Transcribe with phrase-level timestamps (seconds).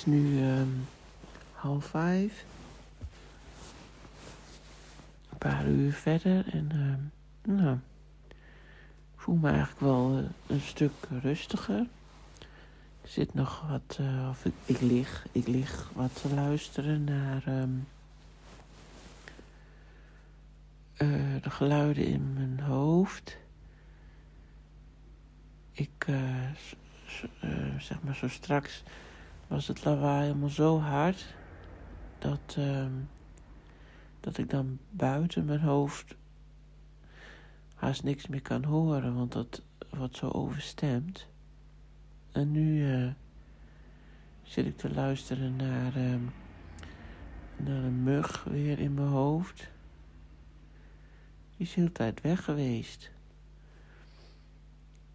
[0.00, 0.68] is nu ehm,
[1.52, 2.44] half vijf.
[5.30, 7.00] Een paar uur verder en ehm,
[7.56, 7.78] nou,
[9.14, 10.92] ik voel me eigenlijk wel eh, een stuk
[11.22, 11.86] rustiger.
[13.02, 17.42] Ik zit nog wat, eh, of ik, ik, lig, ik lig wat te luisteren naar
[17.46, 17.64] eh,
[21.42, 23.36] de geluiden in mijn hoofd.
[25.72, 26.06] Ik,
[27.78, 28.82] zeg maar zo straks
[29.50, 31.34] was het lawaai helemaal zo hard
[32.18, 32.92] dat, ehm,
[34.20, 36.16] dat ik dan buiten mijn hoofd
[37.74, 41.26] haast niks meer kan horen, want dat wordt zo overstemd.
[42.32, 43.10] En nu eh,
[44.42, 46.24] zit ik te luisteren naar, ehm,
[47.56, 49.70] naar een mug weer in mijn hoofd.
[51.56, 53.10] Die is de hele tijd weg geweest.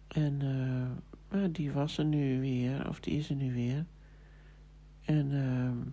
[0.08, 3.84] En eh, maar die was er nu weer, of die is er nu weer.
[5.06, 5.90] En ehm,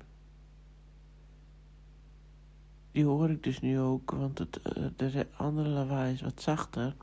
[2.91, 6.41] die hoor ik dus nu ook, want het, eh, de re- andere lawaai is wat
[6.41, 6.95] zachter.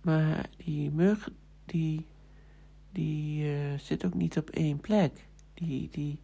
[0.00, 1.30] Maar die mug,
[1.64, 2.06] die,
[2.92, 5.26] die eh, zit ook niet op één plek.
[5.54, 6.18] Die, die,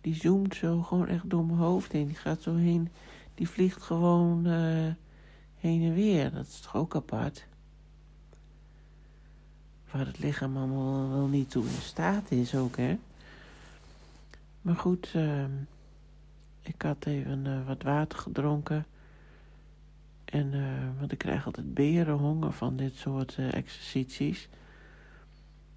[0.00, 2.06] die zoomt zo gewoon echt door mijn hoofd heen.
[2.06, 2.88] Die gaat zo heen,
[3.34, 4.92] die vliegt gewoon eh,
[5.54, 6.32] heen en weer.
[6.32, 7.46] Dat is toch ook apart?
[9.90, 12.98] Waar het lichaam allemaal wel niet toe in staat is ook, hè?
[14.66, 15.50] Maar goed, ehm,
[16.62, 18.86] ik had even eh, wat water gedronken.
[20.24, 24.48] En, eh, want ik krijg altijd berenhonger van dit soort eh, exercities.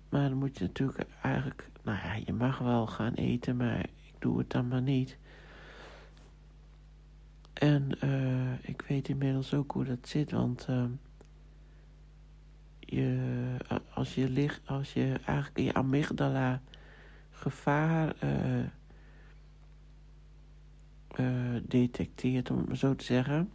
[0.10, 1.70] Maar dan moet je natuurlijk eigenlijk...
[1.84, 5.18] Nou ja, je mag wel gaan eten, maar ik doe het dan maar niet.
[7.54, 7.92] En
[8.62, 10.68] ik weet inmiddels ook hoe dat zit, want...
[12.92, 13.58] je,
[13.94, 16.62] als je ligt, als je eigenlijk je amygdala
[17.40, 18.60] gevaar eh,
[21.08, 23.52] eh, detecteert, om het maar zo te zeggen.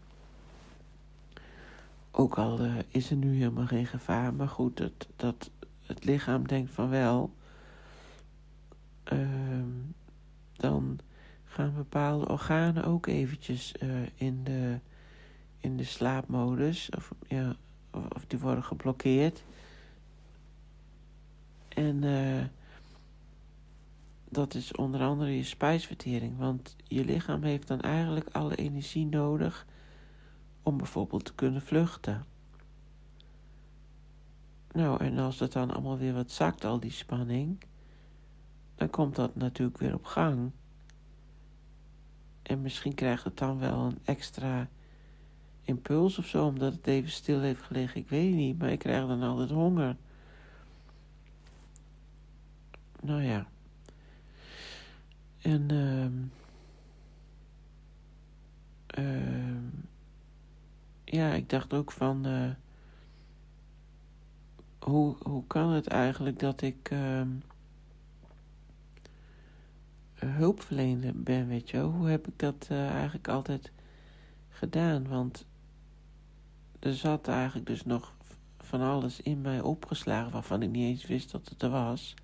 [2.10, 5.50] Ook al eh, is er nu helemaal geen gevaar, maar goed, dat, dat
[5.87, 7.34] het lichaam denkt van wel.
[9.04, 9.69] ehm,
[10.53, 10.98] dan
[11.44, 13.75] gaan bepaalde organen ook eventjes
[14.14, 14.78] in, de,
[15.60, 16.91] in de slaapmodus.
[16.97, 17.56] Of, ja,
[17.94, 19.44] of die worden geblokkeerd.
[21.69, 22.44] En eh,
[24.28, 26.38] dat is onder andere je spijsvertering.
[26.38, 29.66] Want je lichaam heeft dan eigenlijk alle energie nodig
[30.62, 32.25] om bijvoorbeeld te kunnen vluchten.
[34.72, 37.65] Nou, en als dat dan allemaal weer wat zakt, al die spanning,
[38.75, 40.50] dan komt dat natuurlijk weer op gang.
[42.43, 44.69] En misschien krijgt het dan wel een extra
[45.64, 48.00] impuls of zo, omdat het even stil heeft gelegen.
[48.00, 49.97] Ik weet niet, maar ik krijg dan altijd honger.
[53.00, 53.47] Nou ja.
[55.42, 56.42] En ehm
[58.86, 59.64] ehm,
[61.04, 62.50] ja, ik dacht ook van eh,
[64.78, 67.28] hoe, hoe kan het eigenlijk dat ik ehm,
[70.14, 71.91] hulpverlener ben, weet je wel?
[71.91, 73.72] Hoe heb ik dat eh, eigenlijk altijd
[74.48, 75.08] gedaan?
[75.08, 75.46] Want
[76.84, 78.12] er zat eigenlijk dus nog
[78.58, 82.14] van alles in mij opgeslagen waarvan ik niet eens wist dat het er was.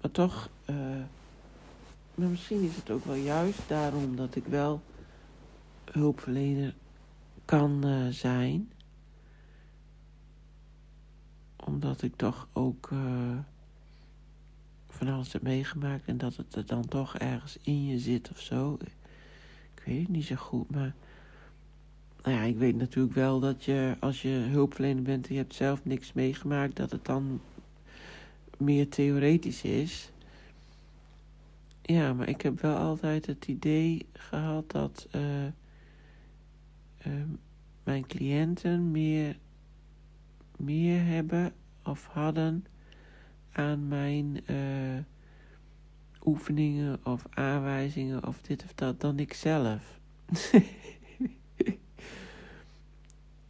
[0.00, 0.74] Maar toch, eh,
[2.14, 4.82] maar misschien is het ook wel juist daarom dat ik wel
[5.90, 6.74] hulpverlener
[7.44, 8.72] kan eh, zijn.
[11.56, 13.38] Omdat ik toch ook eh,
[14.88, 18.40] van alles heb meegemaakt en dat het er dan toch ergens in je zit of
[18.40, 18.78] zo.
[19.74, 20.94] Ik weet het niet zo goed, maar
[22.22, 25.54] nou ja, ik weet natuurlijk wel dat je als je hulpverlener bent en je hebt
[25.54, 27.40] zelf niks meegemaakt, dat het dan
[28.58, 30.10] meer theoretisch is.
[31.82, 35.52] Ja, maar ik heb wel altijd het idee gehad dat eh, eh,
[37.84, 39.36] mijn cliënten meer,
[40.56, 41.52] meer hebben
[41.84, 42.64] of hadden
[43.52, 44.98] aan mijn eh,
[46.24, 49.98] oefeningen of aanwijzingen of dit of dat dan ik zelf.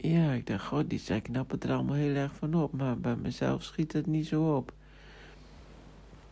[0.01, 3.15] ja, ik dacht, god, die zij knappen er allemaal heel erg van op, maar bij
[3.15, 4.73] mezelf schiet het niet zo op.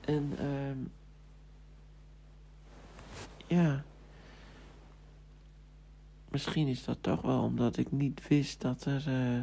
[0.02, 0.78] En ehm
[3.48, 3.84] ja,
[6.30, 9.42] misschien is dat toch wel omdat ik niet wist dat er eh,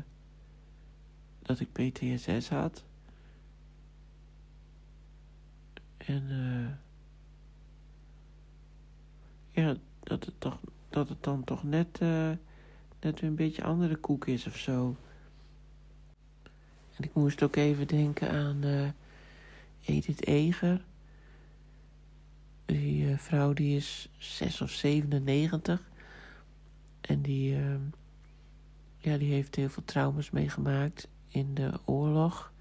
[1.42, 2.84] dat ik PTSS had.
[5.96, 6.86] En eh
[9.64, 10.58] ja, dat het, toch,
[10.88, 12.30] dat het dan toch net, eh,
[13.00, 14.96] net weer een beetje andere koek is of zo.
[16.96, 18.62] En ik moest ook even denken aan...
[18.62, 18.88] eh,
[19.86, 20.84] Edith Eger.
[22.64, 25.90] Die uh, vrouw die is 6 of 97.
[27.00, 27.74] En die, uh,
[28.98, 32.52] ja, die heeft heel veel trauma's meegemaakt in de oorlog.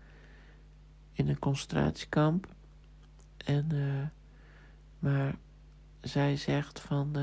[1.11, 2.47] In een concentratiekamp.
[3.37, 4.07] En, uh,
[4.99, 5.35] maar
[6.01, 7.15] zij zegt van,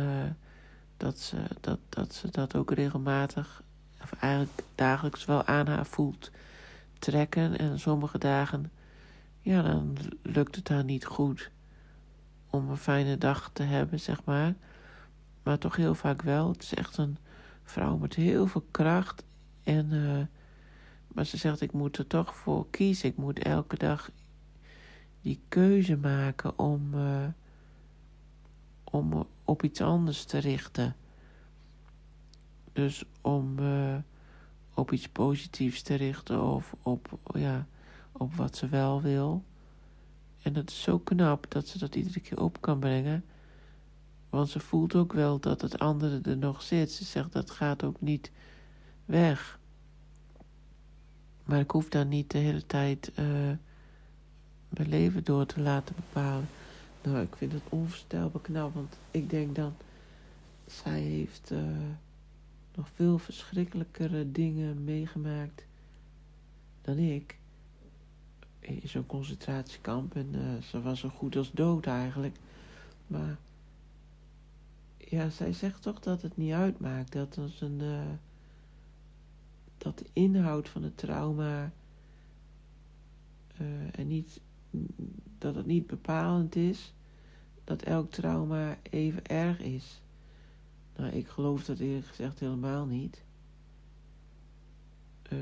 [1.03, 3.63] dat, ze, dat, dat ze dat ook regelmatig,
[4.03, 6.31] of eigenlijk dagelijks wel aan haar voelt
[6.99, 7.59] trekken.
[7.59, 8.73] En sommige dagen,
[9.41, 11.51] ja, dan lukt het haar niet goed
[12.51, 14.55] om een fijne dag te hebben, zeg maar.
[15.43, 16.49] Maar toch heel vaak wel.
[16.49, 17.19] Het is echt een
[17.63, 19.25] vrouw met heel veel kracht.
[19.63, 20.25] En, uh,
[21.09, 23.09] maar ze zegt, ik moet er toch voor kiezen.
[23.09, 24.11] Ik moet elke dag
[25.21, 27.27] die keuze maken om, uh,
[28.85, 30.97] om op iets anders te richten.
[32.73, 33.97] Dus om uh,
[34.75, 37.67] op iets positiefs te richten of op, ja,
[38.13, 39.45] op wat ze wel wil.
[40.43, 43.25] En het is zo knap dat ze dat iedere keer op kan brengen.
[44.31, 46.91] Want ze voelt ook wel dat het andere er nog zit.
[46.91, 48.31] Ze zegt dat gaat ook niet
[49.05, 49.59] weg.
[51.45, 53.25] Maar ik hoef dan niet de hele tijd uh,
[54.69, 56.49] mijn leven door te laten bepalen.
[57.03, 59.75] Nou, ik vind het onvoorstelbaar knap, want ik denk dan,
[60.67, 61.61] zij heeft uh,
[62.75, 65.67] nog veel verschrikkelijkere dingen meegemaakt
[66.81, 67.39] dan ik
[68.61, 70.17] in zo'n concentratiekamp.
[70.17, 72.37] En uh, ze was zo goed als dood eigenlijk.
[73.07, 73.39] Maar
[74.99, 77.13] ja, zij zegt toch dat het niet uitmaakt.
[77.13, 78.01] Dat, als een, uh,
[79.79, 81.73] dat de inhoud van het trauma
[83.93, 84.41] en niet,
[85.43, 86.94] dat het niet bepalend is.
[87.65, 90.00] Dat elk trauma even erg is.
[90.97, 93.23] Nou, ik geloof dat eerlijk gezegd helemaal niet.
[95.33, 95.39] Uh,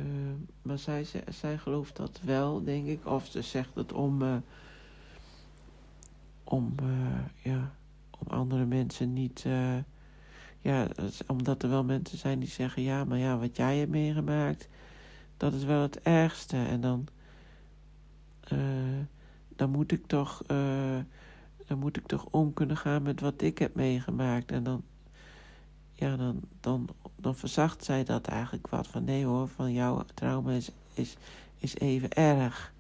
[0.63, 3.07] maar zij, zij gelooft dat wel, denk ik.
[3.07, 4.37] Of ze zegt het om, uh,
[6.45, 7.75] om, uh, ja,
[8.19, 9.47] om andere mensen niet...
[10.61, 10.89] ja,
[11.27, 12.83] omdat er wel mensen zijn die zeggen...
[12.83, 14.69] Ja, maar ja, wat jij hebt meegemaakt...
[15.37, 16.57] Dat is wel het ergste.
[16.57, 17.09] En dan...
[19.61, 20.43] dan moet ik toch...
[21.67, 24.53] dan moet ik toch om kunnen gaan met wat ik heb meegemaakt.
[24.53, 24.83] En dan...
[25.95, 26.89] Ja, dan, dan
[27.21, 28.87] dan verzacht zij dat eigenlijk wat.
[28.87, 31.17] Van nee hoor, van jouw trauma is, is,
[31.57, 32.73] is even erg.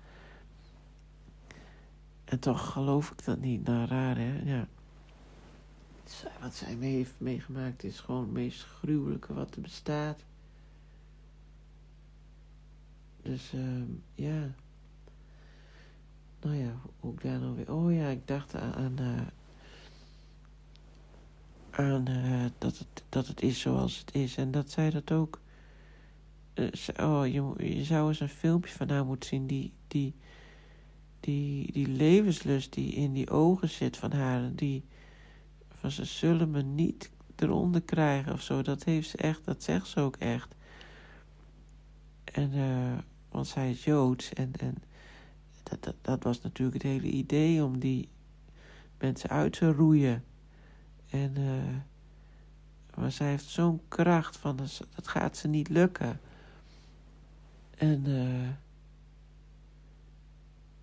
[2.24, 3.64] En toch geloof ik dat niet.
[3.64, 4.68] Nou, raar hè, ja.
[6.40, 10.24] Wat zij mee heeft meegemaakt is gewoon het meest gruwelijke wat er bestaat.
[13.22, 13.82] Dus, uh,
[14.14, 14.54] ja.
[16.50, 16.74] Nou ja,
[17.10, 17.72] ik daar nou weer...
[17.72, 18.74] Oh ja, ik dacht aan...
[18.74, 19.20] aan uh,
[21.70, 24.36] aan uh, dat, het, dat het is zoals het is.
[24.36, 25.40] En dat zij dat ook.
[26.54, 29.46] Uh, oh, je, je zou eens een filmpje van haar moeten zien.
[29.46, 30.14] Die, die,
[31.20, 34.54] die, die levenslust die in die ogen zit van haar.
[34.54, 34.84] Die,
[35.68, 38.62] van ze zullen me niet eronder krijgen of zo.
[38.62, 40.54] Dat heeft ze echt, dat zegt ze ook echt.
[42.24, 42.52] En,
[43.28, 44.32] want zij is Joods.
[44.32, 44.89] En, en
[45.80, 48.08] dat, dat, was natuurlijk het hele idee om die
[48.98, 50.24] mensen uit te roeien.
[51.10, 51.76] En, uh,
[52.96, 56.20] maar zij heeft zo'n kracht van, dat gaat ze niet lukken.
[57.76, 58.48] En, uh,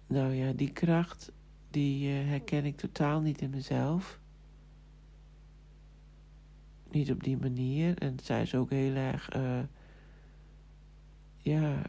[0.07, 1.31] nou ja, die kracht,
[1.71, 4.19] die uh, herken ik totaal niet in mezelf.
[6.91, 7.97] Niet op die manier.
[7.97, 9.29] En zij is ook heel erg,
[11.49, 11.81] ja,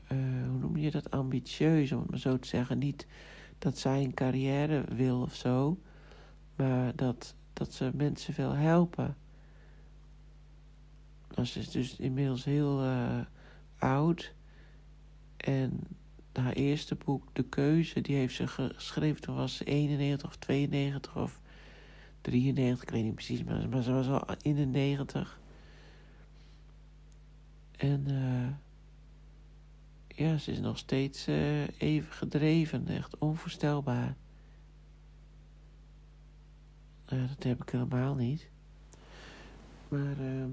[0.48, 2.78] hoe noem je dat, ambitieus, om het maar zo te zeggen.
[2.78, 3.06] Niet
[3.58, 5.78] dat zij een carrière wil of zo,
[6.56, 9.16] maar dat dat ze mensen wil helpen.
[11.44, 13.20] Ze is dus inmiddels heel uh,
[13.78, 14.34] oud.
[15.36, 15.80] En
[16.32, 21.16] haar eerste boek, De Keuze, die heeft ze geschreven toen was ze 91 of 92
[21.16, 21.40] of
[22.20, 25.40] 93, ik weet niet precies, maar, maar ze was al in de 90.
[27.76, 28.48] En uh,
[30.18, 34.16] ja, ze is nog steeds uh, even gedreven, echt onvoorstelbaar.
[37.12, 38.48] Uh, dat heb ik helemaal niet.
[39.88, 40.44] Maar uh,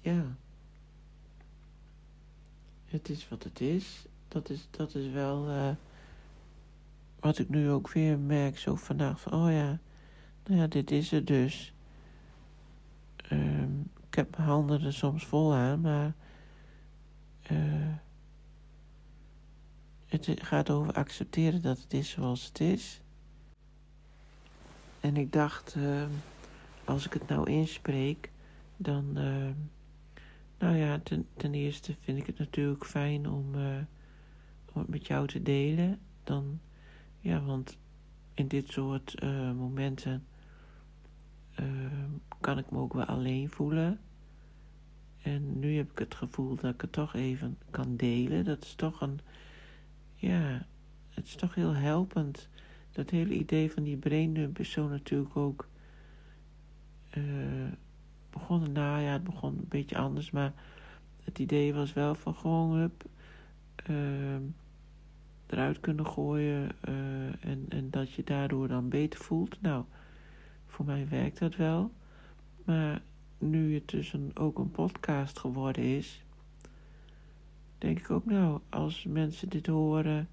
[0.00, 0.36] ja.
[2.84, 4.06] Het is wat het is.
[4.28, 5.70] Dat is, dat is wel uh,
[7.20, 8.58] wat ik nu ook weer merk.
[8.58, 9.78] Zo vandaag van, oh ja,
[10.46, 11.72] nou ja, dit is het dus.
[13.32, 16.14] Um, ik heb mijn handen er soms vol aan, maar
[17.50, 17.94] uh,
[20.26, 23.00] het gaat over accepteren dat het is zoals het is.
[25.00, 26.02] En ik dacht, uh,
[26.84, 28.30] als ik het nou inspreek,
[28.76, 29.50] dan, uh,
[30.58, 33.76] nou ja, ten, ten, eerste vind ik het natuurlijk fijn om, uh,
[34.72, 36.00] om het met jou te delen.
[36.24, 36.60] Dan,
[37.20, 37.78] Ja, want
[38.34, 40.26] in dit soort uh, momenten
[41.60, 41.66] uh,
[42.40, 44.00] kan ik me ook wel alleen voelen.
[45.22, 48.44] En nu heb ik het gevoel dat ik het toch even kan delen.
[48.44, 49.20] Dat is toch een,
[50.18, 50.66] ja,
[51.10, 52.48] het is toch heel helpend.
[52.92, 55.68] Dat hele idee van die braindump is zo natuurlijk ook
[57.16, 57.24] uh,
[58.30, 58.72] begonnen.
[58.72, 60.52] Nou ja, het begon een beetje anders, maar
[61.24, 63.04] het idee was wel van gewoon hup,
[63.90, 63.96] uh,
[65.46, 69.60] eruit kunnen gooien uh, en, en dat je daardoor dan beter voelt.
[69.60, 69.84] Nou,
[70.66, 71.92] voor mij werkt dat wel.
[72.64, 73.02] Maar
[73.38, 76.22] nu het dus ook een podcast geworden is,
[77.78, 80.28] denk ik ook nou, als mensen dit horen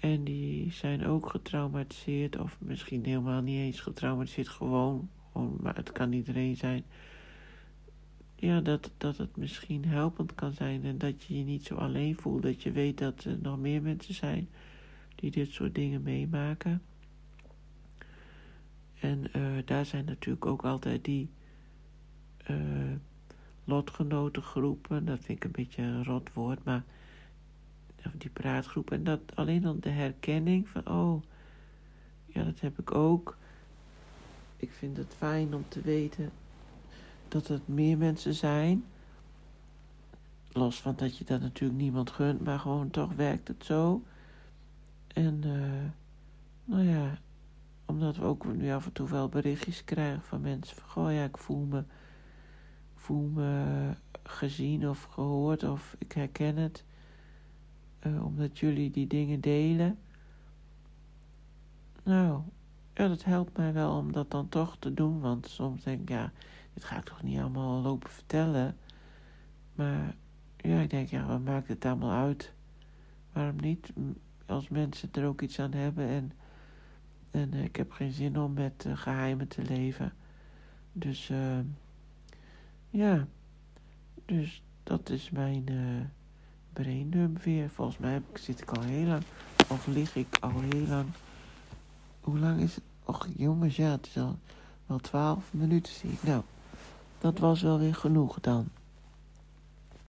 [0.00, 5.92] en die zijn ook getraumatiseerd, of misschien helemaal niet eens getraumatiseerd, gewoon, gewoon maar het
[5.92, 6.84] kan iedereen zijn.
[8.36, 12.16] Ja, dat, dat het misschien helpend kan zijn en dat je je niet zo alleen
[12.16, 12.42] voelt.
[12.42, 14.48] Dat je weet dat er nog meer mensen zijn
[15.14, 16.82] die dit soort dingen meemaken.
[19.00, 21.30] En uh, daar zijn natuurlijk ook altijd die
[22.50, 22.56] uh,
[23.68, 25.04] lotgenotengroepen.
[25.04, 26.82] Dat vind ik een beetje een rot woord, maar
[28.12, 28.90] die praatgroep.
[28.90, 31.22] En dat alleen dan de herkenning van, oh,
[32.26, 33.36] ja, dat heb ik ook.
[34.56, 36.30] Ik vind het fijn om te weten
[37.28, 38.84] dat het meer mensen zijn.
[40.52, 44.02] Los van dat je dat natuurlijk niemand gunt, maar gewoon toch werkt het zo.
[45.06, 45.90] En, uh,
[46.64, 47.18] nou ja,
[47.84, 51.24] omdat we ook nu af en toe wel berichtjes krijgen van mensen van, goh ja,
[51.24, 51.84] ik voel me,
[52.98, 53.90] voel me
[54.22, 56.84] gezien of gehoord of ik herken het.
[58.06, 59.98] Uh, omdat jullie die dingen delen.
[62.02, 62.42] Nou,
[62.94, 65.20] ja, dat helpt mij wel om dat dan toch te doen.
[65.20, 66.32] Want soms denk ik, ja,
[66.74, 68.76] dit ga ik toch niet allemaal lopen vertellen.
[69.74, 70.14] Maar
[70.56, 72.52] ja, ik denk, ja, wat maakt het allemaal uit?
[73.32, 73.92] Waarom niet?
[74.46, 76.32] Als mensen er ook iets aan hebben en,
[77.30, 80.12] en uh, ik heb geen zin om met uh, geheimen te leven.
[80.92, 81.58] Dus uh,
[82.90, 83.26] ja,
[84.24, 85.64] dus dat is mijn
[86.72, 87.70] braindump weer.
[87.70, 89.22] Volgens mij zit ik al heel lang,
[89.68, 91.06] of lig ik al heel lang.
[92.20, 92.84] Hoe lang is het?
[93.04, 94.38] Och jongens, ja, het is al
[94.86, 96.22] wel twaalf minuten zie ik.
[96.22, 96.42] Nou,
[97.18, 98.68] dat was wel weer genoeg dan.